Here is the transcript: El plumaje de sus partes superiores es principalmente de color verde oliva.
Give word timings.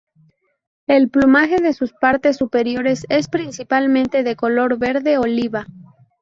El 0.87 1.09
plumaje 1.11 1.57
de 1.61 1.73
sus 1.73 1.93
partes 1.93 2.37
superiores 2.37 3.05
es 3.09 3.27
principalmente 3.27 4.23
de 4.23 4.35
color 4.35 4.79
verde 4.79 5.19
oliva. 5.19 5.67